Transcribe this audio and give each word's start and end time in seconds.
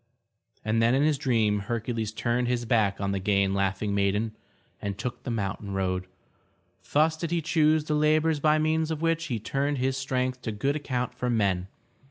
And 0.65 0.81
then 0.81 0.95
in 0.95 1.03
his 1.03 1.19
dream 1.19 1.59
Hercules 1.59 2.11
turned 2.11 2.47
his 2.47 2.65
back 2.65 2.99
on 2.99 3.11
the 3.11 3.19
gay 3.19 3.43
and 3.43 3.53
laughing 3.53 3.93
maiden 3.93 4.35
and 4.81 4.97
took 4.97 5.21
the 5.21 5.29
mountain 5.29 5.73
road. 5.75 6.07
Thus 6.91 7.15
did 7.15 7.29
he 7.29 7.39
choose 7.39 7.83
the 7.83 7.93
labors 7.93 8.39
by 8.39 8.57
means 8.57 8.89
of 8.89 9.03
which 9.03 9.25
he 9.25 9.37
turned 9.39 9.77
his 9.77 9.95
strength 9.97 10.41
to 10.41 10.51
good 10.51 10.75
account 10.75 11.13
for 11.13 11.29
men. 11.29 11.67